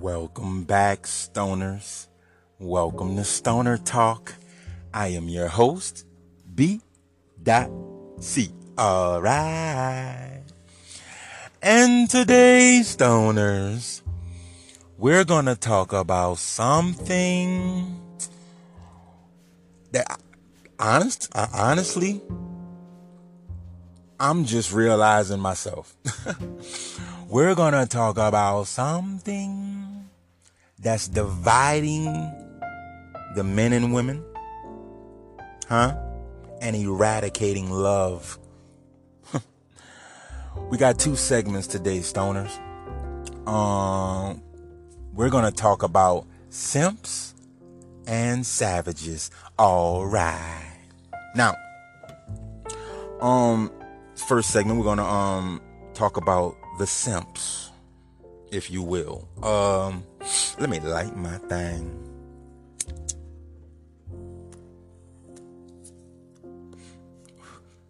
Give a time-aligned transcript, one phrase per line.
[0.00, 2.06] Welcome back, stoners.
[2.58, 4.32] Welcome to Stoner Talk.
[4.94, 6.06] I am your host,
[6.54, 6.80] B.
[7.42, 7.70] Dot
[8.18, 8.48] C.
[8.78, 10.40] All right.
[11.60, 14.00] And today, stoners,
[14.96, 18.00] we're going to talk about something
[19.92, 20.18] that
[20.78, 22.22] honest, uh, honestly,
[24.18, 25.94] I'm just realizing myself.
[27.28, 29.89] we're going to talk about something
[30.80, 32.06] that's dividing
[33.34, 34.24] the men and women,
[35.68, 35.96] huh?
[36.60, 38.38] And eradicating love.
[40.70, 42.56] we got two segments today, stoners.
[43.46, 44.42] Um,
[45.12, 47.34] we're to talk about simps
[48.06, 49.30] and savages.
[49.58, 50.66] All right.
[51.34, 51.54] Now,
[53.20, 53.70] um,
[54.14, 55.60] first segment, we're to, um,
[55.94, 57.70] talk about the simps,
[58.50, 59.28] if you will.
[59.42, 60.04] Um,
[60.58, 61.96] let me light my thing.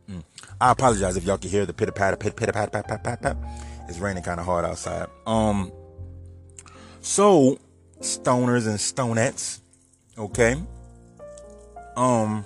[0.09, 0.25] Mm.
[0.61, 3.23] I apologize if y'all can hear the pitter patter, pitter pitter patter, pat pat pat
[3.23, 3.37] pat.
[3.89, 5.09] It's raining kind of hard outside.
[5.27, 5.73] Um,
[7.01, 7.59] so
[8.01, 9.61] stoners and stonettes,
[10.17, 10.63] okay.
[11.97, 12.45] Um,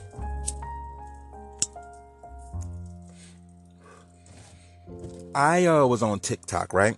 [5.34, 6.96] I uh, was on TikTok, right?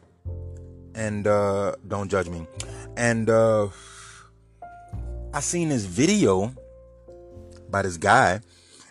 [0.95, 2.47] And uh, don't judge me.
[2.97, 3.69] And uh,
[5.33, 6.55] I seen this video
[7.69, 8.41] by this guy,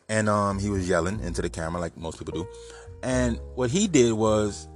[0.07, 2.47] and um, he was yelling into the camera like most people do.
[3.01, 4.67] And what he did was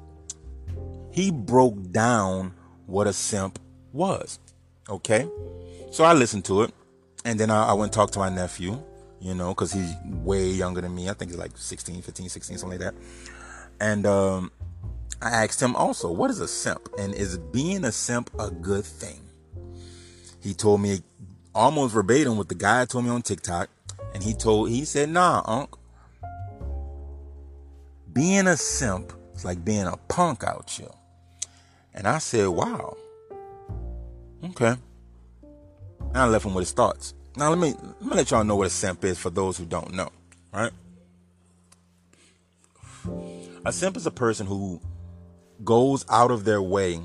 [1.11, 2.53] he broke down
[2.85, 3.59] what a simp
[3.93, 4.39] was.
[4.89, 5.27] Okay,
[5.91, 6.73] so I listened to it,
[7.23, 8.81] and then I, I went talked to my nephew.
[9.21, 11.09] You know, because he's way younger than me.
[11.09, 12.95] I think he's like 16, 15, 16, something like that.
[13.81, 14.49] And um,
[15.21, 16.89] I asked him also, what is a simp?
[16.97, 19.21] And is being a simp a good thing?
[20.41, 20.99] He told me
[21.53, 23.69] almost verbatim what the guy told me on TikTok.
[24.13, 25.75] And he told, he said, nah, Unc.
[28.13, 30.87] Being a simp is like being a punk out here.
[31.93, 32.95] And I said, wow.
[34.43, 34.75] Okay.
[35.99, 37.13] And I left him with his thoughts.
[37.35, 39.65] Now let me let me let y'all know what a simp is for those who
[39.65, 40.09] don't know.
[40.51, 40.71] Right?
[43.65, 44.81] A simp is a person who
[45.63, 46.99] goes out of their way.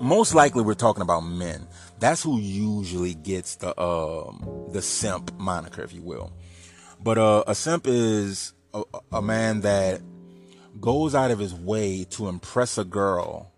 [0.00, 1.66] Most likely, we're talking about men.
[1.98, 6.32] That's who usually gets the um, the simp moniker, if you will.
[7.00, 8.82] But uh, a simp is a,
[9.12, 10.00] a man that
[10.80, 13.52] goes out of his way to impress a girl,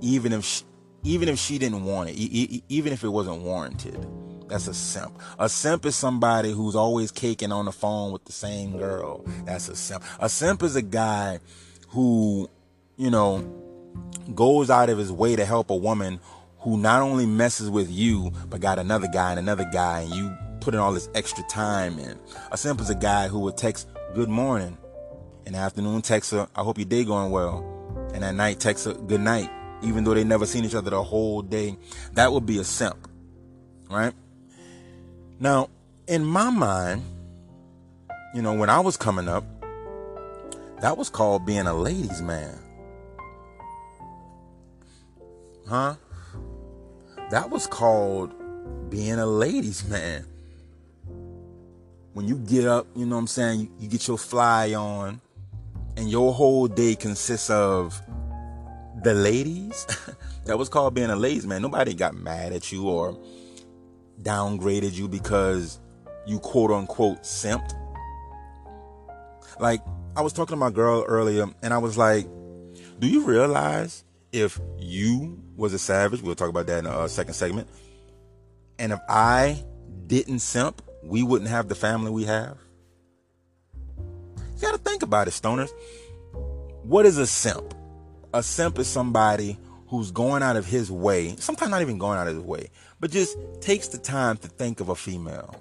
[0.00, 0.64] even if she,
[1.04, 4.06] even if she didn't want it, e- even if it wasn't warranted.
[4.48, 5.18] That's a simp.
[5.38, 9.24] A simp is somebody who's always caking on the phone with the same girl.
[9.44, 10.02] That's a simp.
[10.18, 11.40] A simp is a guy
[11.88, 12.48] who
[12.98, 13.38] you know,
[14.34, 16.20] goes out of his way to help a woman
[16.58, 20.36] who not only messes with you, but got another guy and another guy, and you
[20.60, 22.18] put in all this extra time in.
[22.52, 24.76] A simp is a guy who would text good morning,
[25.46, 27.64] in the afternoon text her, I hope your day going well,
[28.12, 29.48] and at night text her good night,
[29.82, 31.78] even though they never seen each other the whole day.
[32.14, 33.08] That would be a simp,
[33.88, 34.12] right?
[35.38, 35.70] Now,
[36.08, 37.02] in my mind,
[38.34, 39.44] you know, when I was coming up,
[40.80, 42.58] that was called being a ladies' man.
[45.68, 45.96] Huh?
[47.30, 48.32] That was called
[48.88, 50.24] being a ladies' man.
[52.14, 55.20] When you get up, you know what I'm saying, you, you get your fly on,
[55.98, 58.00] and your whole day consists of
[59.02, 59.86] the ladies.
[60.46, 61.60] that was called being a ladies' man.
[61.60, 63.18] Nobody got mad at you or
[64.22, 65.80] downgraded you because
[66.26, 67.74] you quote unquote simped.
[69.60, 69.82] Like,
[70.16, 72.26] I was talking to my girl earlier, and I was like,
[73.00, 77.08] Do you realize if you was a savage, we'll talk about that in the uh,
[77.08, 77.68] second segment.
[78.78, 79.62] And if I
[80.06, 82.56] didn't simp, we wouldn't have the family we have.
[83.98, 85.70] You got to think about it, stoners.
[86.84, 87.74] What is a simp?
[88.32, 89.58] A simp is somebody
[89.88, 92.70] who's going out of his way, sometimes not even going out of his way,
[93.00, 95.54] but just takes the time to think of a female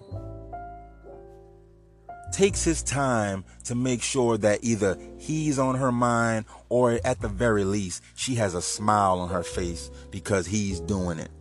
[2.31, 7.27] takes his time to make sure that either he's on her mind or at the
[7.27, 11.31] very least she has a smile on her face because he's doing it.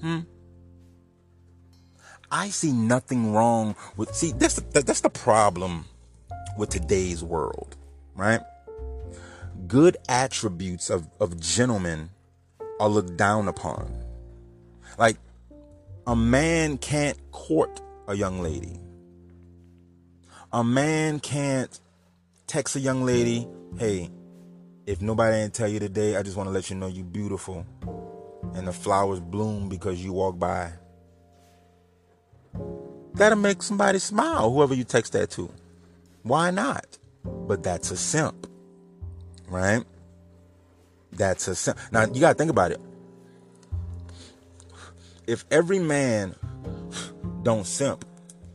[0.00, 0.20] Hmm.
[2.30, 5.86] I see nothing wrong with see that's the, that's the problem
[6.56, 7.76] with today's world,
[8.14, 8.40] right?
[9.66, 12.10] Good attributes of, of gentlemen
[12.80, 14.04] are looked down upon.
[14.98, 15.16] Like
[16.06, 18.78] a man can't court a young lady
[20.52, 21.78] a man can't
[22.46, 23.46] text a young lady,
[23.76, 24.10] hey,
[24.86, 27.66] if nobody ain't tell you today, I just want to let you know you're beautiful.
[28.54, 30.72] and the flowers bloom because you walk by.
[33.14, 35.50] That'll make somebody smile, whoever you text that to.
[36.22, 36.98] Why not?
[37.24, 38.46] But that's a simp,
[39.48, 39.84] right?
[41.12, 41.78] That's a simp.
[41.90, 42.80] Now you gotta think about it.
[45.26, 46.34] If every man
[47.42, 48.04] don't simp,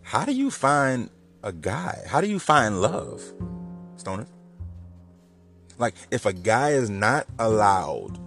[0.02, 1.10] how do you find
[1.44, 2.02] a guy?
[2.08, 3.22] How do you find love,
[3.98, 4.26] Stoner?
[5.78, 8.18] Like, if a guy is not allowed,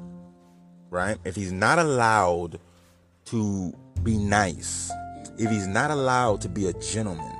[0.91, 1.17] right?
[1.25, 2.61] If he's not allowed
[3.27, 4.93] to be nice,
[5.39, 7.33] if he's not allowed to be a gentleman,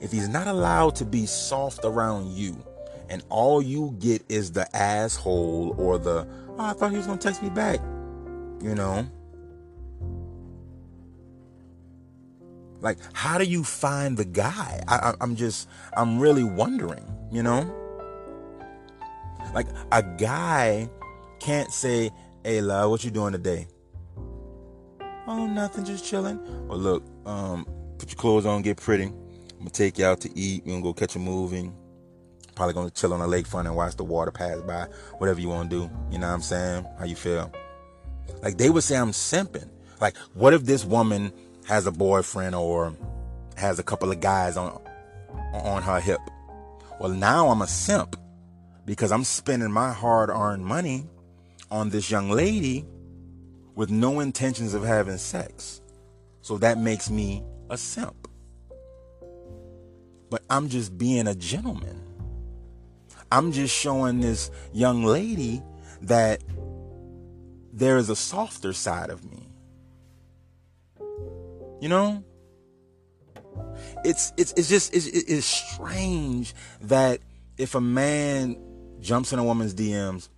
[0.00, 2.56] if he's not allowed to be soft around you,
[3.08, 6.26] and all you get is the asshole or the,
[6.58, 7.80] oh, I thought he was gonna text me back,
[8.62, 9.06] you know?
[12.82, 14.82] Like, how do you find the guy?
[14.88, 17.72] I, am just, I'm really wondering, you know?
[19.54, 20.90] Like, a guy
[21.38, 22.10] can't say,
[22.42, 23.68] hey, love, what you doing today?
[25.28, 26.40] Oh, nothing, just chilling.
[26.68, 27.66] Or look, um,
[27.98, 29.04] put your clothes on, get pretty.
[29.04, 30.64] I'm gonna take you out to eat.
[30.64, 31.70] We're gonna go catch a movie.
[32.56, 34.88] Probably gonna chill on the lakefront and watch the water pass by.
[35.18, 35.88] Whatever you wanna do.
[36.10, 36.84] You know what I'm saying?
[36.98, 37.52] How you feel?
[38.42, 39.68] Like, they would say I'm simping.
[40.00, 41.32] Like, what if this woman
[41.66, 42.94] has a boyfriend or
[43.56, 44.80] has a couple of guys on
[45.52, 46.20] on her hip.
[46.98, 48.16] Well, now I'm a simp
[48.84, 51.06] because I'm spending my hard-earned money
[51.70, 52.84] on this young lady
[53.74, 55.80] with no intentions of having sex.
[56.42, 58.28] So that makes me a simp.
[60.30, 62.00] But I'm just being a gentleman.
[63.30, 65.62] I'm just showing this young lady
[66.02, 66.42] that
[67.72, 69.48] there is a softer side of me.
[71.82, 72.22] You know?
[74.04, 77.18] It's it's it's just it's, it's strange that
[77.58, 78.56] if a man
[79.00, 80.28] jumps in a woman's DMs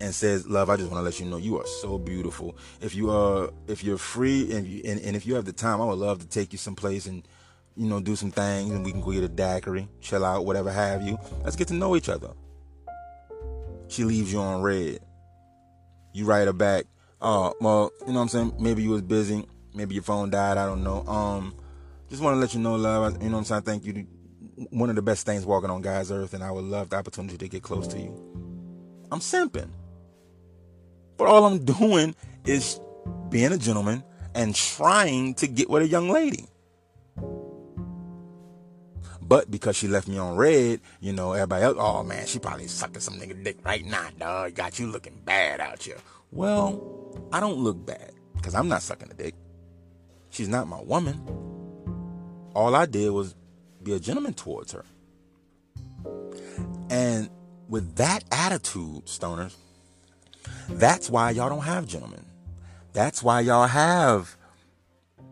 [0.00, 2.56] and says, "Love, I just want to let you know you are so beautiful.
[2.80, 5.82] If you are, if you're free and, you, and and if you have the time,
[5.82, 7.28] I would love to take you someplace and
[7.76, 10.72] you know do some things, and we can go get a daiquiri, chill out, whatever
[10.72, 11.18] have you.
[11.44, 12.30] Let's get to know each other."
[13.88, 15.00] She leaves you on read.
[16.14, 16.86] You write her back.
[17.20, 18.54] Oh, well, you know what I'm saying?
[18.58, 19.46] Maybe you was busy.
[19.74, 20.58] Maybe your phone died.
[20.58, 21.04] I don't know.
[21.06, 21.54] Um,
[22.10, 23.22] just want to let you know, love.
[23.22, 23.62] You know what I'm saying?
[23.62, 24.06] Thank you.
[24.70, 27.38] One of the best things walking on God's earth, and I would love the opportunity
[27.38, 28.14] to get close to you.
[29.10, 29.70] I'm simping.
[31.16, 32.14] But all I'm doing
[32.44, 32.80] is
[33.28, 34.04] being a gentleman
[34.34, 36.46] and trying to get with a young lady.
[39.20, 42.66] But because she left me on read, you know, everybody else, oh man, she probably
[42.66, 44.54] sucking some nigga dick right now, dog.
[44.54, 45.96] Got you looking bad out here.
[46.30, 49.34] Well, I don't look bad because I'm not sucking a dick.
[50.32, 51.20] She's not my woman.
[52.54, 53.34] All I did was
[53.82, 54.84] be a gentleman towards her.
[56.88, 57.28] And
[57.68, 59.54] with that attitude, stoners,
[60.70, 62.24] that's why y'all don't have gentlemen.
[62.94, 64.36] That's why y'all have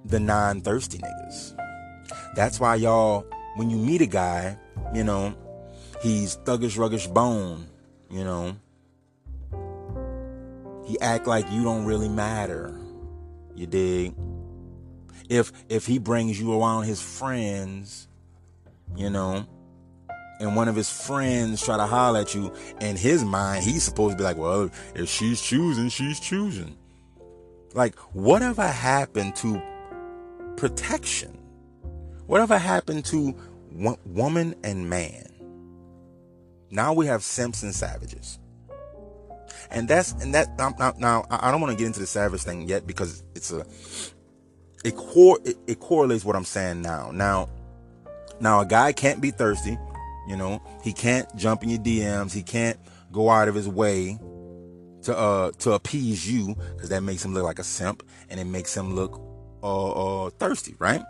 [0.05, 1.57] the non thirsty niggas.
[2.35, 3.25] That's why y'all,
[3.57, 4.59] when you meet a guy,
[4.95, 5.35] you know,
[6.03, 7.67] he's thuggish, ruggish bone,
[8.11, 8.55] you know,
[10.87, 12.79] he act like you don't really matter.
[13.55, 14.15] You dig?
[15.31, 18.09] If if he brings you around his friends,
[18.97, 19.47] you know,
[20.41, 24.13] and one of his friends try to holler at you, in his mind, he's supposed
[24.13, 26.77] to be like, well, if she's choosing, she's choosing.
[27.73, 29.63] Like, whatever happened to
[30.57, 31.39] protection?
[32.27, 33.35] Whatever happened to
[34.05, 35.27] woman and man?
[36.71, 38.39] Now we have Simpson savages.
[39.71, 42.67] And that's, and that, now, now I don't want to get into the savage thing
[42.69, 43.65] yet because it's a,
[44.85, 47.11] it, cor- it, it correlates what I'm saying now.
[47.13, 47.49] Now,
[48.41, 49.79] now a guy can't be thirsty.
[50.29, 52.33] You know, he can't jump in your DMs.
[52.33, 52.79] He can't
[53.13, 54.19] go out of his way
[55.03, 58.45] to uh to appease you because that makes him look like a simp and it
[58.45, 59.21] makes him look
[59.63, 61.03] uh, uh thirsty, right?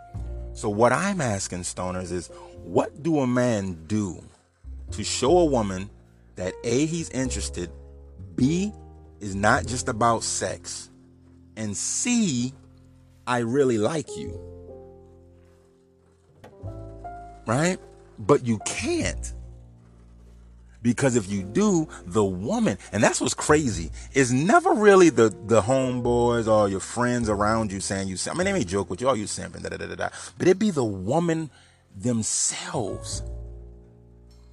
[0.53, 2.27] So what I'm asking stoners is,
[2.63, 4.21] what do a man do
[4.91, 5.89] to show a woman
[6.35, 7.71] that a he's interested,
[8.35, 8.73] b
[9.19, 10.89] is not just about sex,
[11.55, 12.53] and c
[13.27, 14.39] I really like you.
[17.45, 17.77] Right?
[18.19, 19.33] But you can't.
[20.81, 25.61] Because if you do, the woman, and that's what's crazy, is never really the the
[25.61, 28.17] homeboys or your friends around you saying you.
[28.29, 30.09] I mean, they may joke with you, oh, you simping, da da da da.
[30.39, 31.51] But it be the woman
[31.95, 33.21] themselves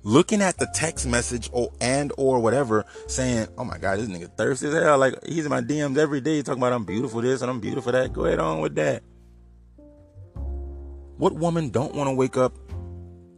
[0.08, 4.34] looking at the text message or and or whatever, saying, "Oh my God, this nigga
[4.36, 7.42] thirsty as hell." Like he's in my DMs every day talking about I'm beautiful this
[7.42, 8.12] and I'm beautiful that.
[8.12, 9.02] Go ahead on with that.
[11.18, 12.54] What woman don't want to wake up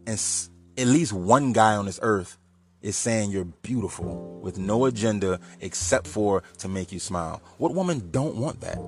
[0.07, 2.39] and s- at least one guy on this earth
[2.83, 7.43] is saying you're beautiful with no agenda except for to make you smile.
[7.59, 8.79] What woman don't want that?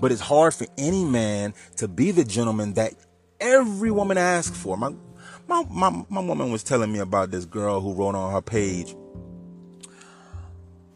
[0.00, 2.94] But it's hard for any man to be the gentleman that
[3.40, 4.76] every woman asks for.
[4.76, 4.92] My
[5.48, 8.94] my my, my woman was telling me about this girl who wrote on her page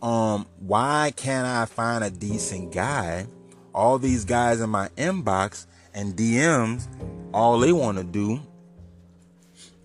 [0.02, 3.26] um, why can't I find a decent guy?
[3.74, 6.86] All these guys in my inbox and DMs,
[7.32, 8.40] all they want to do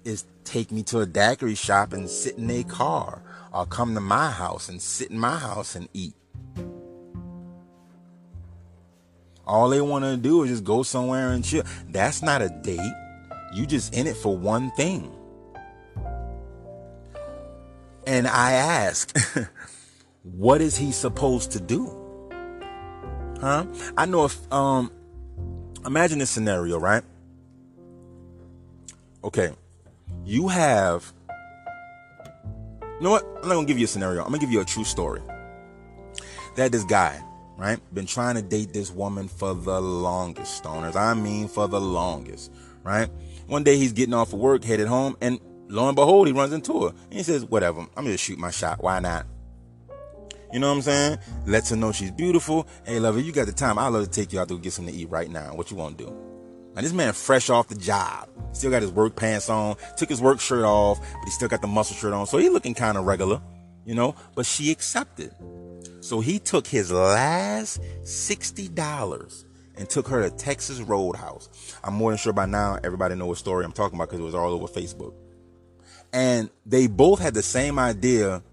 [0.03, 4.01] is take me to a daiquiri shop and sit in a car or come to
[4.01, 6.13] my house and sit in my house and eat.
[9.47, 11.63] All they want to do is just go somewhere and chill.
[11.89, 12.93] That's not a date.
[13.53, 15.11] You just in it for one thing.
[18.07, 19.15] And I ask,
[20.23, 21.97] what is he supposed to do?
[23.39, 23.65] Huh?
[23.97, 24.91] I know if um
[25.85, 27.03] imagine this scenario, right?
[29.23, 29.51] Okay.
[30.25, 31.11] You have
[32.99, 33.25] You know what?
[33.41, 34.21] I'm not gonna give you a scenario.
[34.21, 35.21] I'm gonna give you a true story.
[36.55, 37.23] That this guy,
[37.57, 40.95] right, been trying to date this woman for the longest, stoners.
[40.95, 42.51] I mean for the longest,
[42.83, 43.09] right?
[43.51, 46.53] One day he's getting off of work, headed home, and lo and behold, he runs
[46.53, 46.87] into her.
[46.87, 48.81] And he says, Whatever, I'm gonna shoot my shot.
[48.81, 49.25] Why not?
[50.53, 51.17] You know what I'm saying?
[51.45, 52.65] Lets her know she's beautiful.
[52.85, 53.77] Hey, lover, you got the time.
[53.77, 55.53] I'd love to take you out to get something to eat right now.
[55.53, 56.11] What you want to do?
[56.75, 58.29] Now, this man fresh off the job.
[58.53, 59.75] Still got his work pants on.
[59.97, 62.27] Took his work shirt off, but he still got the muscle shirt on.
[62.27, 63.41] So he looking kind of regular,
[63.83, 65.35] you know, but she accepted.
[65.99, 69.43] So he took his last $60
[69.81, 71.49] and took her to Texas Roadhouse.
[71.83, 74.23] I'm more than sure by now everybody know what story I'm talking about because it
[74.23, 75.15] was all over Facebook.
[76.13, 78.43] And they both had the same idea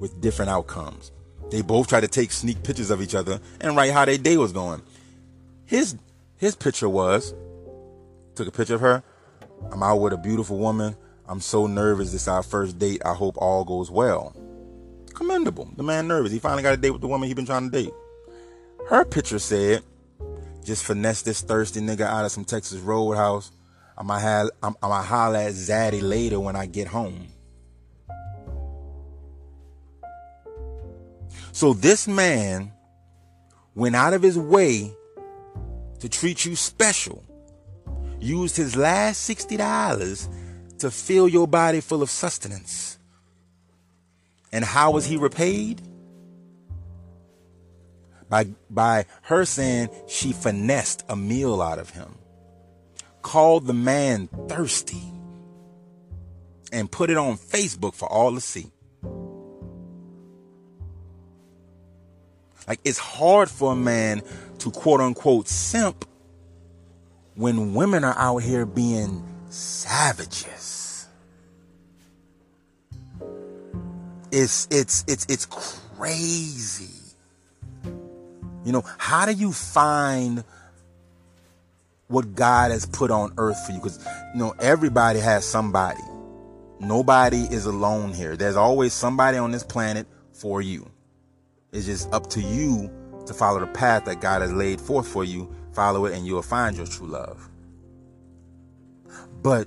[0.00, 1.12] with different outcomes.
[1.52, 4.36] They both tried to take sneak pictures of each other and write how their day
[4.38, 4.82] was going.
[5.66, 5.96] His
[6.36, 7.32] his picture was
[8.34, 9.04] took a picture of her.
[9.70, 10.96] I'm out with a beautiful woman.
[11.28, 12.10] I'm so nervous.
[12.10, 13.02] This is our first date.
[13.04, 14.34] I hope all goes well.
[15.14, 15.68] Commendable.
[15.76, 16.32] The man nervous.
[16.32, 17.94] He finally got a date with the woman he been trying to date.
[18.88, 19.84] Her picture said,
[20.64, 23.50] just finesse this thirsty nigga out of some Texas Roadhouse.
[23.96, 27.28] I might have I'm, I might holler at Zaddy later when I get home.
[31.52, 32.72] So this man
[33.74, 34.92] went out of his way
[35.98, 37.22] to treat you special,
[38.18, 40.28] used his last $60
[40.78, 42.98] to fill your body full of sustenance.
[44.52, 45.82] And how was he repaid?
[48.30, 52.14] By, by her saying she finessed a meal out of him,
[53.22, 55.02] called the man thirsty,
[56.72, 58.70] and put it on Facebook for all to see.
[62.68, 64.22] Like it's hard for a man
[64.58, 66.04] to quote unquote simp
[67.34, 71.08] when women are out here being savages.
[74.30, 76.99] It's it's it's it's crazy.
[78.70, 80.44] You know, how do you find
[82.06, 83.78] what God has put on earth for you?
[83.78, 83.98] Because
[84.32, 85.98] you know, everybody has somebody.
[86.78, 88.36] Nobody is alone here.
[88.36, 90.88] There's always somebody on this planet for you.
[91.72, 92.88] It's just up to you
[93.26, 95.52] to follow the path that God has laid forth for you.
[95.72, 97.48] Follow it and you'll find your true love.
[99.42, 99.66] But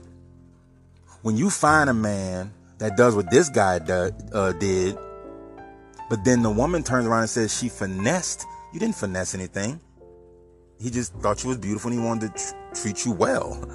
[1.24, 4.98] when you find a man that does what this guy do, uh, did,
[6.10, 9.80] but then the woman turns around and says she finessed, you didn't finesse anything.
[10.80, 13.70] He just thought you was beautiful and he wanted to tr- treat you well.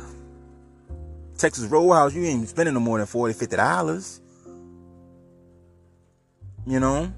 [1.39, 4.21] Texas Roadhouse, you ain't spending no more than 40 $50.
[6.67, 7.13] You know?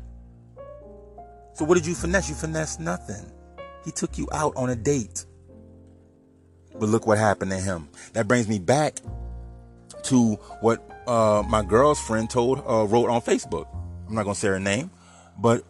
[1.54, 2.28] So what did you finesse?
[2.28, 3.32] You finessed nothing.
[3.84, 5.24] He took you out on a date.
[6.78, 7.88] But look what happened to him.
[8.12, 9.00] That brings me back
[10.04, 13.66] to what uh, my girl's friend told uh, wrote on Facebook.
[14.06, 14.90] I'm not gonna say her name,
[15.38, 15.64] but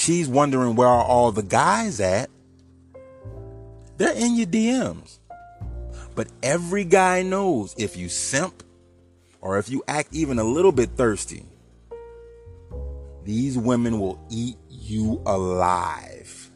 [0.00, 2.30] she's wondering where are all the guys at.
[3.98, 5.18] They're in your DMs.
[6.14, 8.62] But every guy knows if you simp
[9.42, 11.44] or if you act even a little bit thirsty,
[13.24, 16.50] these women will eat you alive.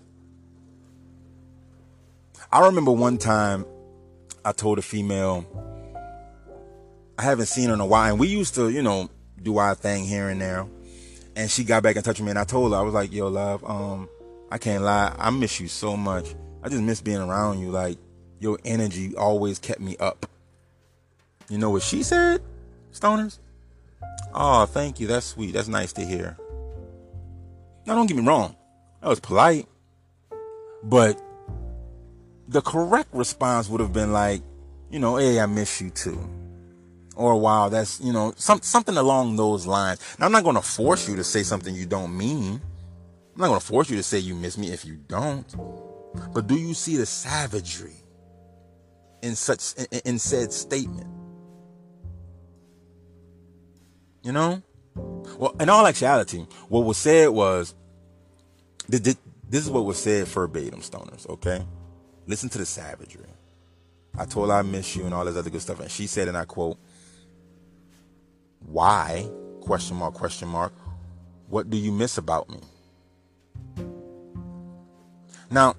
[2.51, 3.67] I remember one time
[4.45, 5.45] I told a female,
[7.19, 9.11] I haven't seen her in a while, and we used to, you know,
[9.43, 10.67] do our thing here and there.
[11.37, 13.12] And she got back in touch with me, and I told her, I was like,
[13.12, 14.09] yo, love, um,
[14.50, 16.35] I can't lie, I miss you so much.
[16.62, 17.71] I just miss being around you.
[17.71, 17.99] Like,
[18.38, 20.26] your energy always kept me up.
[21.49, 22.41] You know what she said,
[22.93, 23.38] stoners?
[24.33, 25.07] Oh, thank you.
[25.07, 25.53] That's sweet.
[25.53, 26.37] That's nice to hear.
[27.87, 28.57] Now, don't get me wrong.
[29.00, 29.67] That was polite.
[30.83, 31.21] But
[32.49, 34.43] the correct response would have been like,
[34.91, 36.19] you know, hey, I miss you too.
[37.16, 40.00] Or wow, that's, you know, some, something along those lines.
[40.18, 41.47] Now, I'm not going to force you to say mm-hmm.
[41.47, 42.61] something you don't mean.
[43.35, 45.44] I'm not going to force you to say you miss me if you don't.
[46.33, 47.94] But do you see the savagery
[49.23, 51.09] in such, in, in said statement?
[54.23, 54.62] You know?
[55.38, 57.75] Well, in all actuality, what was said was,
[58.88, 59.16] this
[59.52, 61.64] is what was said verbatim, stoners, okay?
[62.26, 63.26] Listen to the savagery.
[64.16, 65.80] I told her I miss you and all this other good stuff.
[65.80, 66.78] And she said, and I quote,
[68.66, 69.28] why?
[69.61, 70.73] Question mark, question mark.
[71.49, 72.59] What do you miss about me?
[75.50, 75.75] Now,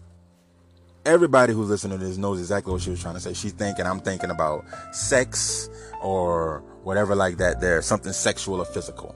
[1.05, 3.33] everybody who's listening to this knows exactly what she was trying to say.
[3.33, 5.69] She's thinking, I'm thinking about sex
[6.01, 9.15] or whatever like that there, something sexual or physical.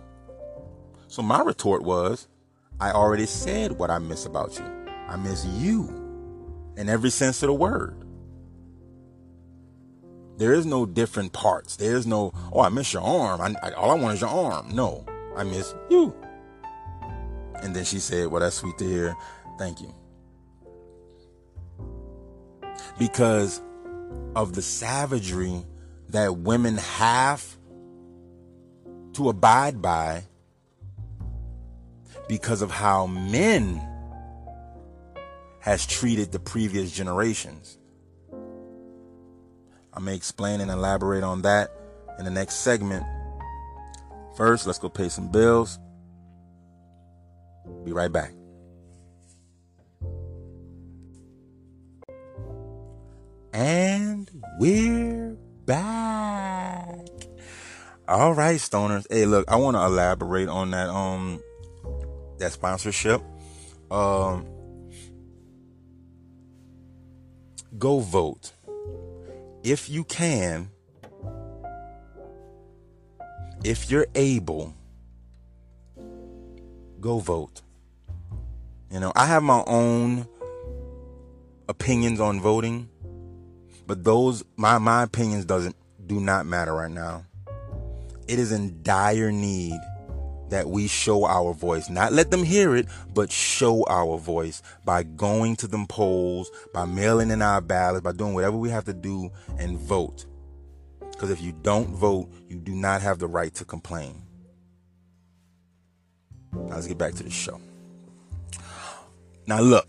[1.07, 2.27] So my retort was,
[2.79, 4.65] I already said what I miss about you.
[5.07, 7.95] I miss you in every sense of the word.
[10.39, 11.75] There is no different parts.
[11.75, 13.41] There is no, oh, I miss your arm.
[13.41, 14.73] I, I, all I want is your arm.
[14.73, 15.05] No,
[15.35, 16.15] I miss you.
[17.55, 19.17] And then she said, well, that's sweet to hear.
[19.57, 19.93] Thank you.
[22.97, 23.61] Because
[24.33, 25.61] of the savagery
[26.07, 27.57] that women have
[29.15, 30.23] to abide by
[32.29, 33.85] because of how men
[35.59, 37.78] has treated the previous generations.
[39.93, 41.71] I may explain and elaborate on that
[42.19, 43.03] in the next segment.
[44.35, 45.79] First, let's go pay some bills.
[47.83, 48.33] Be right back.
[53.51, 54.29] And
[54.59, 57.07] we're back.
[58.07, 59.05] All right, stoners.
[59.09, 61.41] Hey, look, I want to elaborate on that um
[62.39, 63.21] that sponsorship.
[63.91, 64.45] Um
[67.77, 68.51] go vote
[69.63, 70.69] if you can,
[73.63, 74.73] if you're able,
[76.99, 77.61] go vote.
[78.91, 80.27] You know, I have my own
[81.67, 82.89] opinions on voting,
[83.85, 85.75] but those my my opinions doesn't
[86.07, 87.25] do not matter right now.
[88.27, 89.79] It is in dire need
[90.49, 91.89] that we show our voice.
[91.89, 96.85] Not let them hear it, but show our voice by going to them polls, by
[96.85, 100.25] mailing in our ballots, by doing whatever we have to do and vote.
[101.11, 104.21] Because if you don't vote, you do not have the right to complain.
[106.53, 107.59] Now let's get back to the show.
[109.45, 109.87] Now, look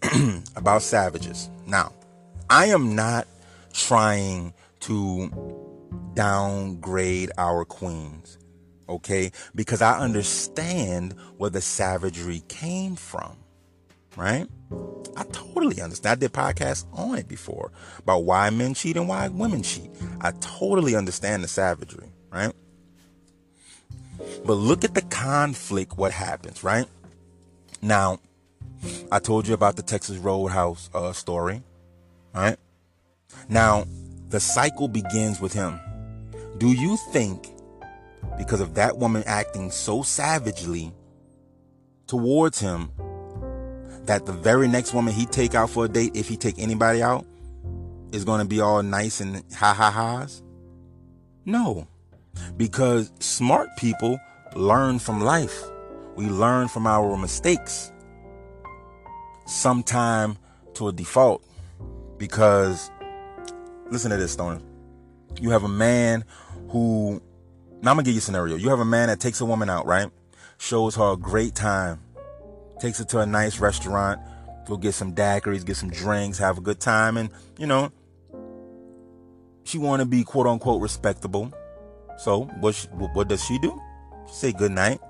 [0.56, 1.50] about savages.
[1.66, 1.92] Now,
[2.48, 3.26] I am not
[3.72, 5.66] trying to
[6.14, 8.38] downgrade our queens
[8.88, 9.32] okay?
[9.54, 13.36] Because I understand where the savagery came from,
[14.16, 14.46] right?
[15.16, 16.18] I totally understand.
[16.18, 19.90] I did podcasts on it before about why men cheat and why women cheat.
[20.20, 22.52] I totally understand the savagery, right?
[24.44, 26.86] But look at the conflict, what happens, right?
[27.82, 28.20] Now,
[29.10, 31.62] I told you about the Texas Roadhouse uh, story,
[32.34, 32.56] right?
[33.48, 33.86] Now,
[34.28, 35.78] the cycle begins with him.
[36.58, 37.48] Do you think
[38.38, 40.92] because of that woman acting so savagely
[42.06, 42.90] towards him
[44.04, 47.02] that the very next woman he take out for a date, if he take anybody
[47.02, 47.26] out,
[48.12, 50.42] is going to be all nice and ha ha ha's?
[51.44, 51.86] No,
[52.56, 54.18] because smart people
[54.54, 55.64] learn from life.
[56.16, 57.92] We learn from our mistakes.
[59.46, 60.38] Sometime
[60.74, 61.44] to a default,
[62.18, 62.90] because
[63.90, 64.60] listen to this, Stoner.
[65.40, 66.24] You have a man
[66.68, 67.22] who
[67.82, 68.56] now I'm gonna give you a scenario.
[68.56, 70.10] You have a man that takes a woman out, right?
[70.58, 72.00] Shows her a great time,
[72.80, 74.20] takes her to a nice restaurant,
[74.66, 77.92] go get some daiquiris, get some drinks, have a good time, and you know,
[79.64, 81.52] she want to be quote unquote respectable.
[82.18, 83.80] So what she, what does she do?
[84.28, 85.00] She say good night,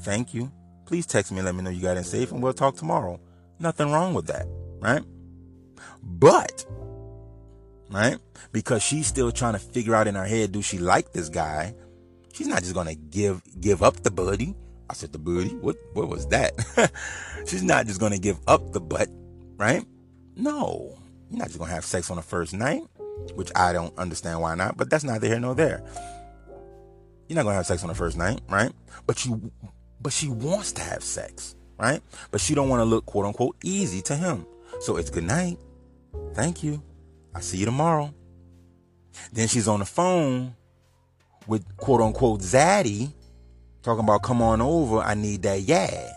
[0.00, 0.52] thank you.
[0.84, 3.18] Please text me and let me know you got in safe, and we'll talk tomorrow.
[3.58, 4.46] Nothing wrong with that,
[4.80, 5.02] right?
[6.02, 6.66] But
[7.92, 8.18] right?
[8.50, 11.74] Because she's still trying to figure out in her head, do she like this guy?
[12.32, 14.54] She's not just gonna give give up the booty.
[14.90, 15.54] I said the booty.
[15.56, 16.52] What what was that?
[17.46, 19.08] She's not just gonna give up the butt,
[19.56, 19.84] right?
[20.36, 20.98] No,
[21.30, 22.82] you're not just gonna have sex on the first night,
[23.34, 24.76] which I don't understand why not.
[24.76, 25.82] But that's neither here nor there.
[27.28, 28.72] You're not gonna have sex on the first night, right?
[29.06, 29.52] But you,
[30.00, 32.02] but she wants to have sex, right?
[32.30, 34.46] But she don't want to look quote unquote easy to him.
[34.80, 35.58] So it's good night.
[36.34, 36.82] Thank you.
[37.34, 38.12] I'll see you tomorrow.
[39.32, 40.54] Then she's on the phone
[41.46, 43.12] with quote unquote Zaddy
[43.82, 46.12] talking about come on over, I need that yeah.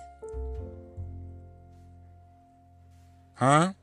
[3.36, 3.74] Huh?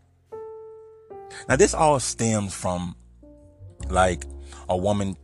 [1.48, 2.96] Now this all stems from
[3.88, 4.24] like
[4.68, 5.16] a woman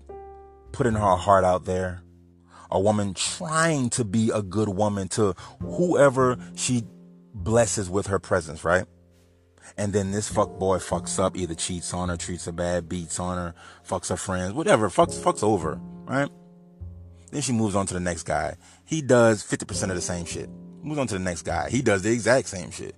[0.72, 2.02] putting her heart out there,
[2.70, 6.84] a woman trying to be a good woman to whoever she
[7.34, 8.84] blesses with her presence, right?
[9.76, 13.20] And then this fuck boy fucks up, either cheats on her, treats her bad, beats
[13.20, 13.54] on her,
[13.86, 16.28] fucks her friends, whatever, fucks fucks over, right?
[17.30, 18.56] Then she moves on to the next guy.
[18.84, 20.48] He does 50% of the same shit.
[20.82, 21.68] Moves on to the next guy.
[21.70, 22.94] He does the exact same shit.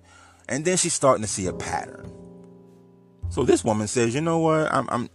[0.47, 2.11] And then she's starting to see a pattern.
[3.29, 4.71] So this woman says, you know what?
[4.73, 5.09] I'm, I'm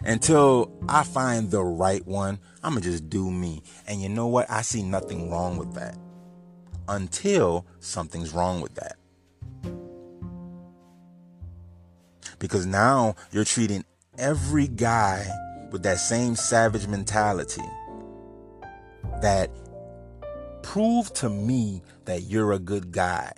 [0.00, 3.62] until I find the right one, I'm gonna just do me.
[3.86, 4.50] And you know what?
[4.50, 5.96] I see nothing wrong with that.
[6.88, 8.96] Until something's wrong with that.
[12.38, 13.84] Because now you're treating
[14.18, 15.26] every guy
[15.70, 17.62] with that same savage mentality
[19.20, 19.50] that
[20.62, 23.32] prove to me that you're a good guy.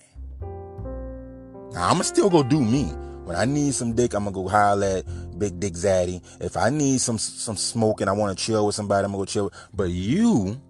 [1.73, 2.85] Now I'm gonna still go do me.
[3.25, 6.21] When I need some dick, I'm gonna go holler at Big Dick Zaddy.
[6.41, 9.23] If I need some some smoke and I want to chill with somebody, I'm gonna
[9.23, 9.53] go chill.
[9.73, 10.61] But you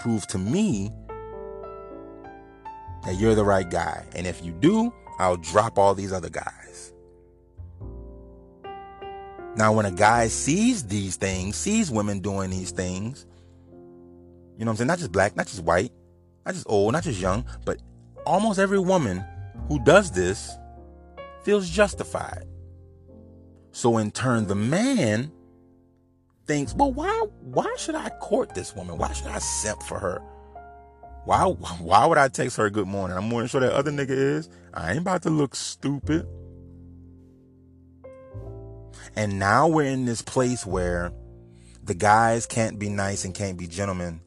[0.00, 0.90] prove to me
[3.04, 4.04] that you're the right guy.
[4.14, 6.92] And if you do, I'll drop all these other guys.
[9.58, 13.26] Now, when a guy sees these things, sees women doing these things,
[14.56, 14.86] you know what I'm saying?
[14.86, 15.90] Not just black, not just white,
[16.46, 17.82] not just old, not just young, but
[18.24, 19.24] almost every woman
[19.66, 20.56] who does this
[21.42, 22.44] feels justified.
[23.72, 25.32] So in turn, the man
[26.46, 28.96] thinks, well, why why should I court this woman?
[28.96, 30.22] Why should I simp for her?
[31.24, 33.16] Why why would I text her good morning?
[33.16, 34.48] I'm more than sure that other nigga is.
[34.72, 36.28] I ain't about to look stupid.
[39.16, 41.12] And now we're in this place where
[41.82, 44.20] the guys can't be nice and can't be gentlemen,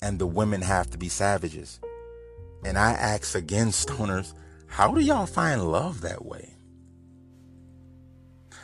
[0.00, 1.80] and the women have to be savages.
[2.64, 4.34] And I ask again, stoners,
[4.66, 6.54] how do y'all find love that way?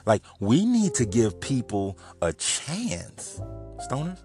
[0.06, 3.40] Like, we need to give people a chance,
[3.90, 4.20] stoners.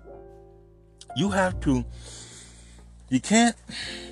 [1.16, 1.84] You have to,
[3.10, 3.56] you can't,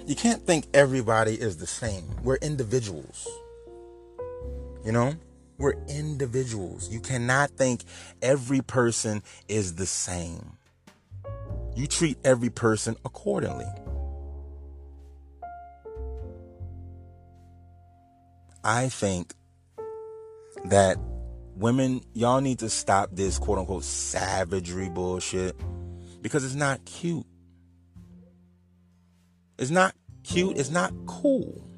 [0.07, 2.03] you can't think everybody is the same.
[2.23, 3.27] We're individuals.
[4.83, 5.13] You know?
[5.59, 6.89] We're individuals.
[6.89, 7.83] You cannot think
[8.21, 10.53] every person is the same.
[11.75, 13.67] You treat every person accordingly.
[18.63, 19.33] I think
[20.65, 20.97] that
[21.55, 25.55] women, y'all need to stop this quote unquote savagery bullshit
[26.21, 27.25] because it's not cute.
[29.57, 29.93] It's not
[30.23, 30.57] cute.
[30.57, 31.68] It's not cool.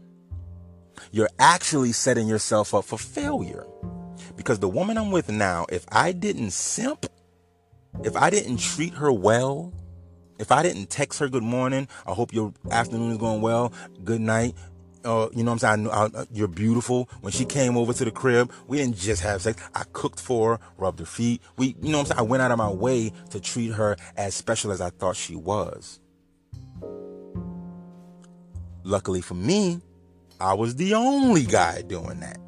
[1.12, 3.66] You're actually setting yourself up for failure.
[4.36, 7.06] Because the woman I'm with now, if I didn't simp,
[8.04, 9.74] if I didn't treat her well,
[10.40, 14.22] if I didn't text her good morning, I hope your afternoon is going well, good
[14.22, 14.56] night,
[15.04, 15.90] uh, you know what I'm saying?
[15.90, 17.10] I, I, uh, you're beautiful.
[17.22, 19.62] When she came over to the crib, we didn't just have sex.
[19.74, 21.42] I cooked for her, rubbed her feet.
[21.58, 22.20] We, you know what I'm saying?
[22.20, 25.36] I went out of my way to treat her as special as I thought she
[25.36, 26.00] was.
[28.84, 29.82] Luckily for me,
[30.42, 32.40] I was the only guy doing that.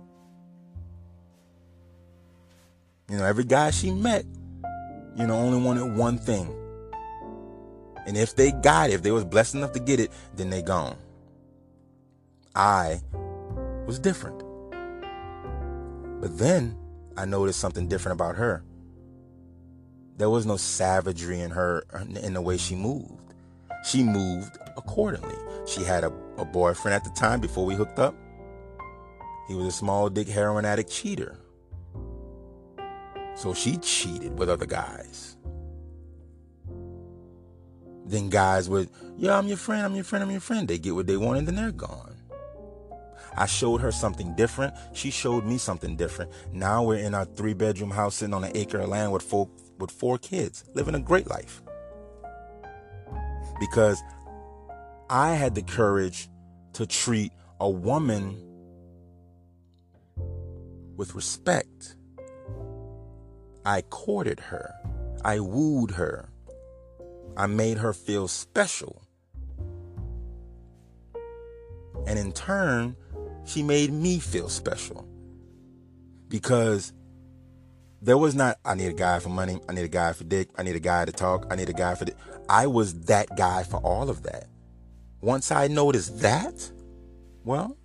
[3.09, 4.25] You know, every guy she met,
[5.15, 6.53] you know, only wanted one thing.
[8.07, 10.63] And if they got it, if they was blessed enough to get it, then they
[10.63, 10.97] gone.
[12.55, 12.99] I
[13.85, 14.39] was different.
[16.19, 16.75] But then
[17.15, 18.63] I noticed something different about her.
[20.17, 21.83] There was no savagery in her
[22.23, 23.33] in the way she moved.
[23.85, 25.35] She moved accordingly.
[25.65, 28.15] She had a, a boyfriend at the time before we hooked up.
[29.47, 31.37] He was a small dick heroin addict cheater.
[33.35, 35.37] So she cheated with other guys.
[38.05, 40.67] Then guys would, yeah, I'm your friend, I'm your friend, I'm your friend.
[40.67, 42.15] They get what they want and then they're gone.
[43.35, 44.75] I showed her something different.
[44.93, 46.31] She showed me something different.
[46.51, 49.49] Now we're in our three bedroom house sitting on an acre of land with four,
[49.79, 51.63] with four kids, living a great life.
[53.59, 54.01] Because
[55.13, 56.27] I had the courage
[56.73, 58.35] to treat a woman
[60.97, 61.95] with respect.
[63.63, 64.73] I courted her.
[65.23, 66.29] I wooed her.
[67.37, 69.03] I made her feel special.
[72.07, 72.95] And in turn,
[73.45, 75.07] she made me feel special
[76.27, 76.91] because
[78.01, 80.49] there was not I need a guy for money, I need a guy for dick,
[80.57, 82.15] I need a guy to talk, I need a guy for dick.
[82.49, 84.47] I was that guy for all of that.
[85.23, 86.71] Once I noticed that,
[87.45, 87.77] well,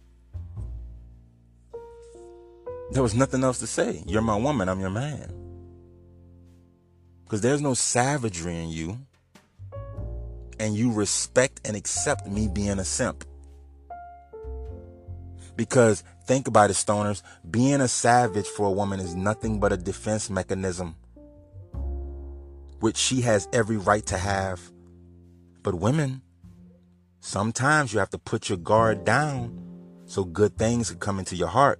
[2.90, 4.02] there was nothing else to say.
[4.08, 5.32] You're my woman, I'm your man.
[7.22, 8.98] Because there's no savagery in you.
[10.58, 13.24] And you respect and accept me being a simp.
[15.54, 17.22] Because think about it, stoners.
[17.48, 20.96] Being a savage for a woman is nothing but a defense mechanism.
[22.80, 24.60] which she has every right to have.
[25.62, 26.22] But women,
[27.28, 29.52] sometimes you have to put your guard down
[30.06, 31.78] so good things can come into your heart.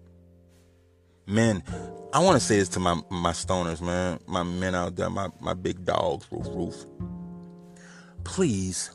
[1.27, 1.63] Men,
[2.13, 5.29] I want to say this to my my stoners, man, my men out there, my
[5.41, 6.87] my big dogs, roof roof.
[8.25, 8.91] Please,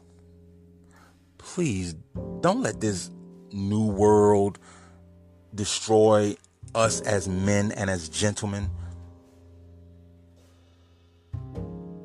[1.40, 1.96] please
[2.42, 3.10] don't let this
[3.52, 4.60] new world
[5.56, 6.36] destroy
[6.76, 8.70] us as men and as gentlemen.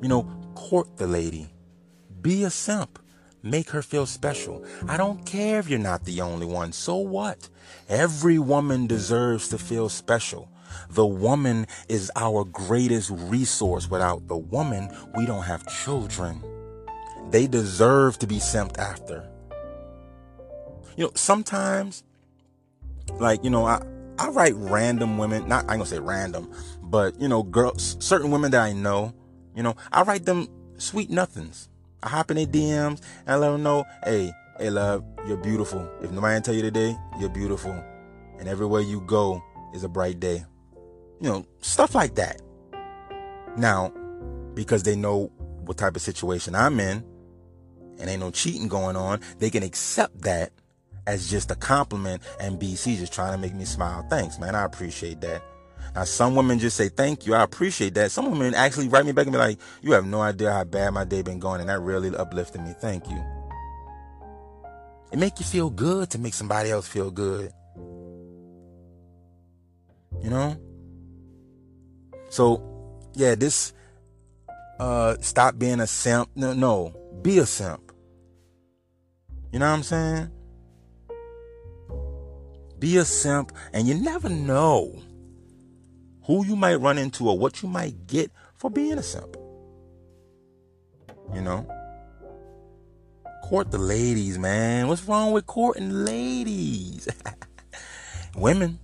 [0.01, 0.23] You know,
[0.55, 1.49] court the lady.
[2.21, 2.99] Be a simp.
[3.41, 4.65] Make her feel special.
[4.87, 6.73] I don't care if you're not the only one.
[6.73, 7.49] So what?
[7.87, 10.49] Every woman deserves to feel special.
[10.89, 13.89] The woman is our greatest resource.
[13.89, 16.43] Without the woman, we don't have children.
[17.29, 19.27] They deserve to be simped after.
[20.97, 22.03] You know, sometimes,
[23.19, 23.81] like, you know, I,
[24.17, 26.51] I write random women, not, I ain't gonna say random,
[26.83, 29.13] but, you know, girls, certain women that I know,
[29.55, 31.69] you know, I write them sweet nothings.
[32.01, 35.89] I hop in their DMs and I let them know, hey, hey, love, you're beautiful.
[36.01, 37.71] If nobody tell you today, you're beautiful.
[38.39, 40.45] And everywhere you go is a bright day.
[41.21, 42.41] You know, stuff like that.
[43.57, 43.91] Now,
[44.53, 45.31] because they know
[45.65, 47.03] what type of situation I'm in
[47.99, 50.51] and ain't no cheating going on, they can accept that
[51.05, 54.05] as just a compliment and BC just trying to make me smile.
[54.09, 54.55] Thanks, man.
[54.55, 55.43] I appreciate that.
[55.95, 57.33] Now, some women just say thank you.
[57.33, 58.11] I appreciate that.
[58.11, 60.93] Some women actually write me back and be like, "You have no idea how bad
[60.93, 62.73] my day been going," and that really uplifted me.
[62.79, 63.21] Thank you.
[65.11, 67.51] It make you feel good to make somebody else feel good.
[70.21, 70.57] You know.
[72.29, 72.61] So,
[73.13, 73.73] yeah, this
[74.79, 76.29] uh stop being a simp.
[76.35, 77.91] No, no, be a simp.
[79.51, 80.31] You know what I'm saying?
[82.77, 85.01] Be a simp, and you never know
[86.29, 89.35] who you might run into or what you might get for being a simp.
[91.33, 91.67] You know?
[93.45, 94.87] Court the ladies, man.
[94.87, 97.07] What's wrong with courting ladies?
[98.35, 98.77] Women.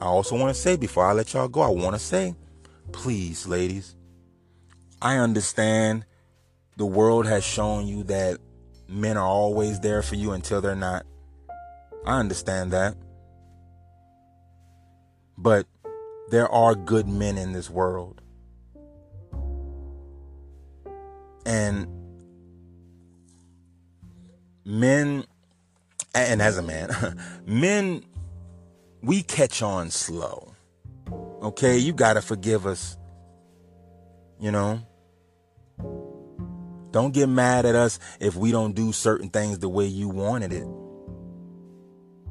[0.00, 2.34] I also want to say before I let y'all go, I want to say,
[2.90, 3.94] please, ladies,
[5.02, 6.06] I understand
[6.78, 8.38] the world has shown you that
[8.88, 11.04] men are always there for you until they're not.
[12.06, 12.94] I understand that.
[15.36, 15.66] But
[16.30, 18.20] there are good men in this world.
[21.46, 21.86] And
[24.64, 25.24] men,
[26.14, 26.90] and as a man,
[27.46, 28.04] men,
[29.02, 30.52] we catch on slow.
[31.42, 32.96] Okay, you gotta forgive us.
[34.40, 34.80] You know?
[36.90, 40.52] Don't get mad at us if we don't do certain things the way you wanted
[40.52, 40.66] it.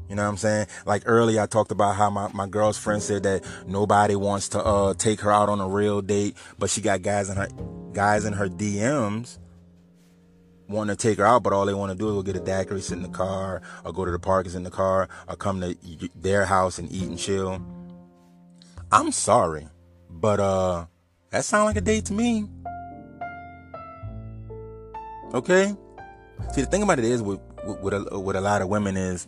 [0.10, 0.68] You know what I'm saying?
[0.86, 4.64] Like earlier, I talked about how my, my girl's friend said that nobody wants to
[4.64, 7.48] uh, take her out on a real date, but she got guys in her
[7.94, 9.38] guys in her DMs
[10.70, 12.40] wanting to take her out, but all they want to do is go get a
[12.40, 15.36] daiquiri, sit in the car, or go to the park, is in the car, or
[15.36, 15.76] come to
[16.16, 17.62] their house and eat and chill.
[18.92, 19.68] I'm sorry,
[20.10, 20.86] but uh,
[21.32, 22.48] that sounds like a date to me.
[25.34, 25.76] Okay.
[26.54, 28.96] See, the thing about it is with with, with a, with a lot of women
[28.96, 29.28] is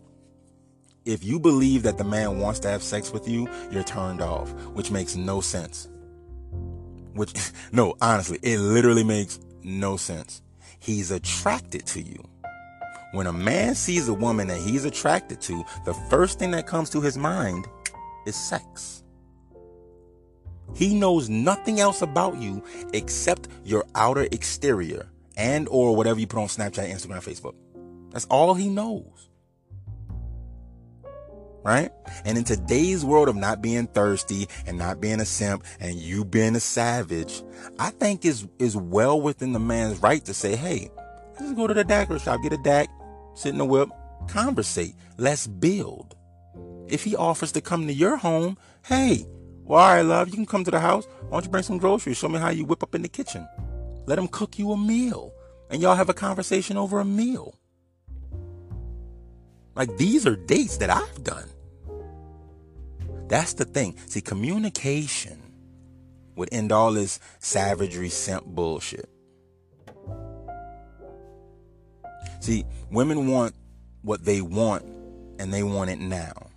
[1.05, 4.51] if you believe that the man wants to have sex with you, you're turned off,
[4.73, 5.88] which makes no sense.
[7.13, 7.33] Which,
[7.71, 10.41] no, honestly, it literally makes no sense.
[10.79, 12.23] He's attracted to you.
[13.12, 16.89] When a man sees a woman that he's attracted to, the first thing that comes
[16.91, 17.65] to his mind
[18.25, 19.03] is sex.
[20.75, 26.39] He knows nothing else about you except your outer exterior and or whatever you put
[26.39, 27.55] on Snapchat, Instagram, Facebook.
[28.12, 29.28] That's all he knows
[31.63, 31.91] right?
[32.26, 36.26] And in today's world of not being thirsty and not being a simp and you
[36.26, 37.43] being a savage,
[37.78, 40.91] I think is is well within the man's right to say, hey,
[41.39, 42.88] let's go to the daiquiri shop, get a DAC,
[43.36, 43.89] sit in the whip,
[44.28, 46.15] conversate, let's build.
[46.88, 49.26] If he offers to come to your home, hey,
[49.63, 51.06] well, all right, love, you can come to the house.
[51.22, 52.17] Why don't you bring some groceries?
[52.17, 53.48] Show me how you whip up in the kitchen.
[54.08, 55.32] Let him cook you a meal.
[55.69, 57.54] And y'all have a conversation over a meal.
[59.79, 61.47] Like these are dates that I've done.
[63.29, 63.95] That's the thing.
[64.07, 65.41] See, communication
[66.35, 69.09] would end all this savagery, simp bullshit.
[72.41, 73.55] See, women want
[74.01, 74.83] what they want
[75.39, 76.49] and they want it now.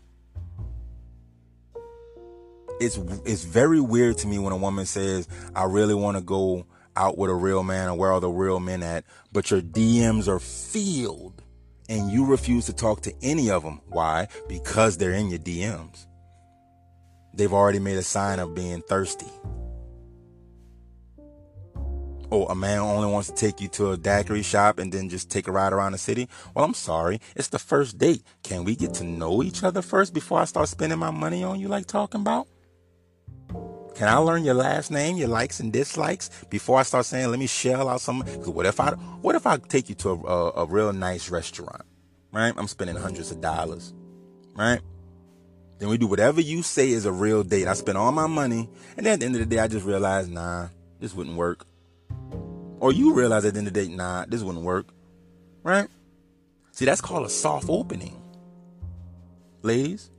[2.81, 6.67] It's it's very weird to me when a woman says, "I really want to go
[6.97, 10.27] out with a real man or where are the real men at?" But your DMs
[10.27, 11.42] are filled
[11.89, 13.81] and you refuse to talk to any of them.
[13.89, 14.29] Why?
[14.49, 16.07] Because they're in your DMs.
[17.35, 19.31] They've already made a sign of being thirsty.
[22.33, 25.31] oh, a man only wants to take you to a daiquiri shop and then just
[25.31, 26.29] take a ride around the city.
[26.55, 27.21] Well, I'm sorry.
[27.37, 28.23] It's the first date.
[28.43, 31.61] Can we get to know each other first before I start spending my money on
[31.61, 32.49] you like talking about?
[33.95, 37.39] Can I learn your last name, your likes and dislikes before I start saying, let
[37.39, 38.21] me shell out some?
[38.21, 41.29] Because what if I, what if I take you to a, a, a real nice
[41.31, 41.83] restaurant,
[42.33, 42.55] right?
[42.57, 43.93] I'm spending hundreds of dollars,
[44.57, 44.81] right?
[45.79, 47.67] Then we do whatever you say is a real date.
[47.67, 49.85] I spend all my money, and then at the end of the day, I just
[49.85, 50.69] realize, nah,
[51.01, 51.67] this wouldn't work.
[52.81, 54.87] Or you realize at the end of the day, nah, this wouldn't work,
[55.65, 55.89] right?
[56.71, 58.17] See, that's called a soft opening.
[59.63, 60.11] Ladies,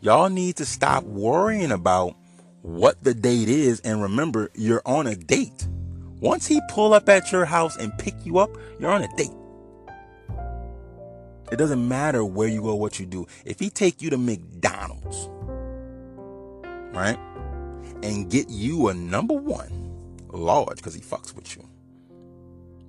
[0.00, 2.14] y'all need to stop worrying about
[2.68, 5.66] what the date is and remember you're on a date.
[6.20, 9.30] Once he pull up at your house and pick you up, you're on a date.
[11.50, 13.26] It doesn't matter where you go, what you do.
[13.46, 15.30] If he take you to McDonald's,
[16.94, 17.18] right,
[18.02, 19.94] and get you a number one
[20.28, 21.66] large because he fucks with you,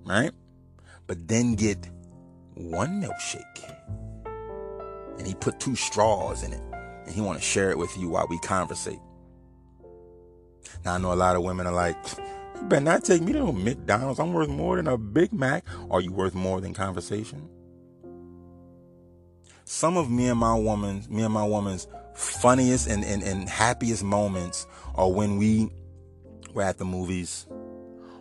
[0.06, 0.32] right,
[1.08, 1.90] but then get
[2.56, 3.76] one milkshake
[5.18, 6.62] and he put two straws in it
[7.06, 9.00] and he want to share it with you while we conversate.
[10.86, 11.98] Now I know a lot of women are like,
[12.56, 14.20] you better not take me to McDonald's.
[14.20, 15.66] I'm worth more than a Big Mac.
[15.90, 17.48] Are you worth more than conversation?
[19.66, 24.04] Some of me and my woman, me and my woman's funniest and, and, and happiest
[24.04, 25.70] moments are when we
[26.54, 27.46] were at the movies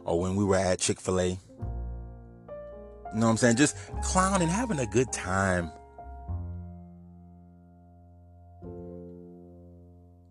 [0.04, 1.28] or when we were at Chick-fil-A.
[1.28, 1.38] You
[3.14, 3.56] know what I'm saying?
[3.56, 5.72] Just clowning, having a good time.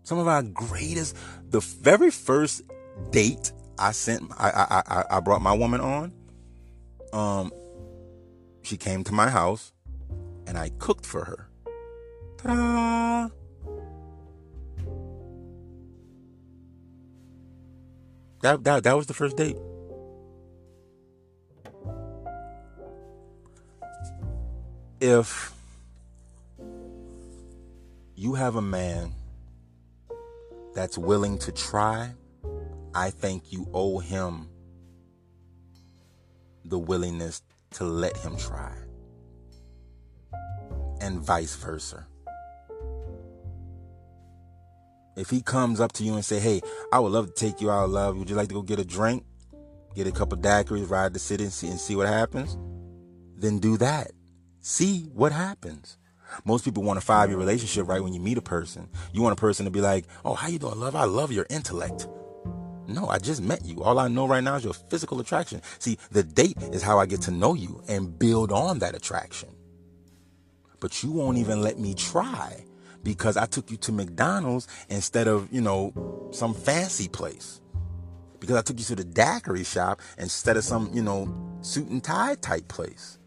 [0.04, 1.16] Some of our greatest,
[1.50, 2.62] the very first
[3.10, 6.12] date I sent, I, I, I, I brought my woman on.
[7.12, 7.52] Um,
[8.62, 9.72] she came to my house
[10.46, 11.48] and I cooked for her.
[12.38, 13.28] Ta-da!
[18.42, 19.56] That, that, that was the first date.
[25.00, 25.52] If
[28.14, 29.12] you have a man
[30.78, 32.08] that's willing to try,
[32.94, 34.48] I think you owe him
[36.64, 38.72] the willingness to let him try.
[41.00, 42.06] And vice versa.
[45.16, 46.60] If he comes up to you and say, "Hey,
[46.92, 48.16] I would love to take you out, love.
[48.16, 49.26] Would you like to go get a drink,
[49.96, 52.56] get a couple daiquiris, ride the city, and see, and see what happens?"
[53.36, 54.12] Then do that.
[54.60, 55.98] See what happens.
[56.44, 58.88] Most people want a five year relationship right when you meet a person.
[59.12, 60.94] You want a person to be like, oh, how you doing, love?
[60.96, 62.08] I love your intellect.
[62.86, 63.82] No, I just met you.
[63.82, 65.60] All I know right now is your physical attraction.
[65.78, 69.50] See, the date is how I get to know you and build on that attraction.
[70.80, 72.64] But you won't even let me try
[73.02, 75.92] because I took you to McDonald's instead of, you know,
[76.32, 77.60] some fancy place.
[78.40, 81.28] Because I took you to the daiquiri shop instead of some, you know,
[81.60, 83.17] suit and tie type place.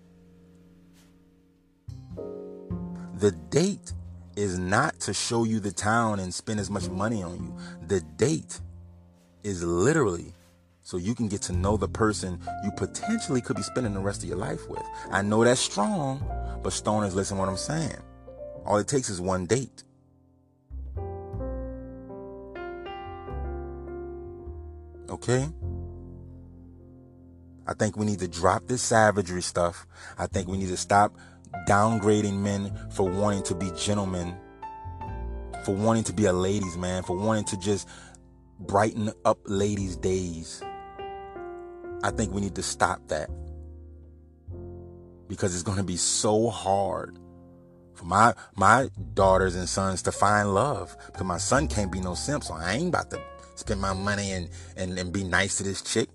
[3.22, 3.94] The date
[4.36, 7.56] is not to show you the town and spend as much money on you.
[7.86, 8.60] The date
[9.44, 10.34] is literally
[10.82, 14.24] so you can get to know the person you potentially could be spending the rest
[14.24, 14.82] of your life with.
[15.12, 16.20] I know that's strong,
[16.64, 17.96] but stoners, listen to what I'm saying.
[18.66, 19.84] All it takes is one date.
[25.12, 25.48] Okay?
[27.68, 29.86] I think we need to drop this savagery stuff.
[30.18, 31.16] I think we need to stop
[31.68, 34.36] downgrading men for wanting to be gentlemen,
[35.66, 37.88] for wanting to be a ladies' man, for wanting to just
[38.60, 40.64] brighten up ladies' days.
[42.04, 43.30] I think we need to stop that.
[45.28, 47.18] Because it's going to be so hard
[47.94, 50.96] for my my daughters and sons to find love.
[51.06, 53.22] Because my son can't be no simp, so I ain't about to
[53.56, 56.10] spend my money and, and, and be nice to this chick.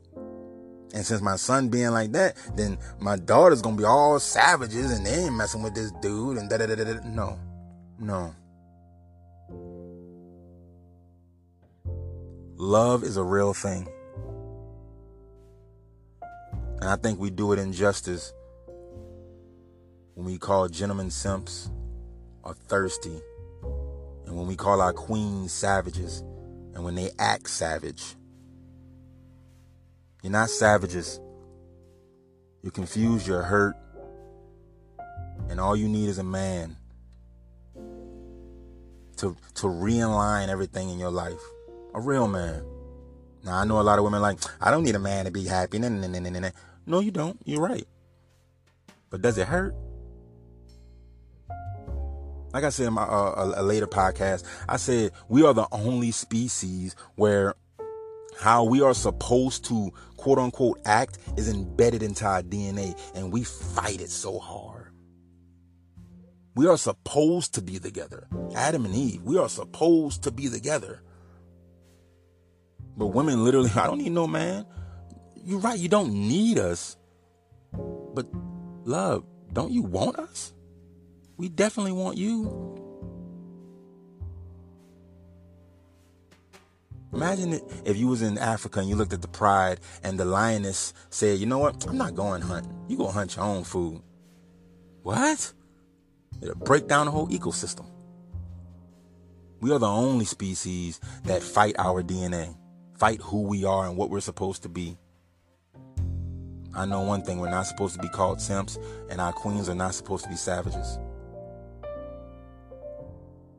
[0.96, 5.04] And since my son being like that, then my daughter's gonna be all savages and
[5.04, 7.00] they ain't messing with this dude and da da da da.
[7.04, 7.38] No,
[7.98, 8.34] no.
[12.56, 13.86] Love is a real thing.
[16.80, 18.32] And I think we do it injustice
[20.14, 21.68] when we call gentlemen simps
[22.42, 23.20] or thirsty,
[24.24, 26.20] and when we call our queens savages,
[26.72, 28.16] and when they act savage.
[30.26, 31.20] You're not savages.
[32.60, 33.76] You're confused, you're hurt,
[35.48, 36.76] and all you need is a man
[39.18, 41.38] to to realign everything in your life.
[41.94, 42.64] A real man.
[43.44, 45.44] Now I know a lot of women like, I don't need a man to be
[45.44, 45.78] happy.
[45.78, 46.50] Nah, nah, nah,
[46.86, 47.38] No, you don't.
[47.44, 47.86] You're right.
[49.10, 49.76] But does it hurt?
[52.52, 55.68] Like I said in my uh, a, a later podcast, I said we are the
[55.70, 57.54] only species where
[58.38, 63.44] how we are supposed to quote unquote act is embedded into our DNA and we
[63.44, 64.92] fight it so hard.
[66.54, 68.26] We are supposed to be together.
[68.54, 71.02] Adam and Eve, we are supposed to be together.
[72.96, 74.66] But women literally, I don't need no man.
[75.44, 76.96] You're right, you don't need us.
[77.72, 78.26] But
[78.84, 80.52] love, don't you want us?
[81.36, 82.85] We definitely want you.
[87.12, 90.92] Imagine if you was in Africa and you looked at the pride and the lioness
[91.10, 91.86] said, you know what?
[91.86, 92.74] I'm not going hunting.
[92.88, 94.02] You go hunt your own food.
[95.02, 95.52] What?
[96.42, 97.86] It'll break down the whole ecosystem.
[99.60, 102.56] We are the only species that fight our DNA,
[102.98, 104.98] fight who we are and what we're supposed to be.
[106.74, 108.78] I know one thing we're not supposed to be called simps,
[109.08, 110.98] and our queens are not supposed to be savages.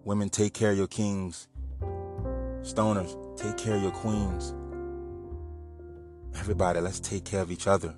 [0.06, 1.48] Women, take care of your kings.
[2.68, 4.54] Stoners, take care of your queens.
[6.38, 7.96] Everybody, let's take care of each other.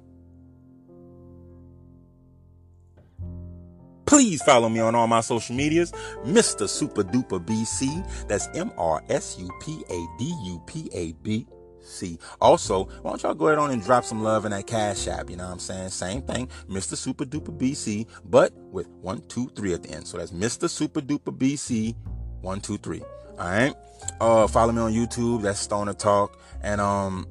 [4.06, 5.92] Please follow me on all my social medias,
[6.24, 6.66] Mr.
[6.68, 8.28] Supa Dupa BC.
[8.28, 11.48] That's M R S U P A D U P A B
[11.82, 12.18] C.
[12.42, 15.30] Also, why don't y'all go ahead on and drop some love in that Cash App?
[15.30, 15.90] You know what I'm saying?
[15.90, 16.96] Same thing, Mr.
[16.96, 20.08] Supa Dupa BC, but with one, two, three at the end.
[20.08, 20.68] So that's Mr.
[20.68, 21.96] Supa Dupa BC,
[22.42, 23.04] one, two, three.
[23.40, 23.74] All right.
[24.20, 25.44] Uh, follow me on YouTube.
[25.44, 26.38] That's Stoner Talk.
[26.62, 27.26] And um,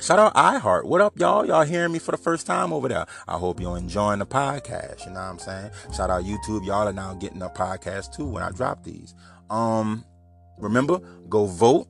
[0.00, 0.86] shout out iHeart.
[0.86, 1.46] What up, y'all?
[1.46, 3.06] Y'all hearing me for the first time over there?
[3.28, 5.06] I hope you're enjoying the podcast.
[5.06, 5.70] You know what I'm saying?
[5.94, 6.66] Shout out YouTube.
[6.66, 9.14] Y'all are now getting a podcast too when I drop these.
[9.48, 10.04] Um,
[10.58, 11.86] remember, go vote.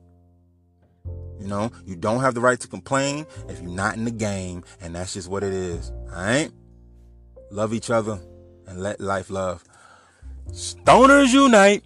[1.39, 4.63] You know, you don't have the right to complain if you're not in the game,
[4.81, 5.91] and that's just what it is.
[6.09, 6.51] All right.
[7.49, 8.19] Love each other
[8.67, 9.63] and let life love.
[10.51, 11.83] Stoners unite.